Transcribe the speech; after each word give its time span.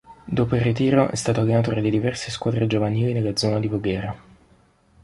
Dopo 0.25 0.55
il 0.55 0.61
ritiro 0.61 1.09
è 1.11 1.15
stato 1.15 1.41
allenatore 1.41 1.79
di 1.79 1.91
diverse 1.91 2.31
squadre 2.31 2.65
giovanili 2.65 3.13
nella 3.13 3.35
zona 3.37 3.59
di 3.59 3.67
Voghera. 3.67 4.15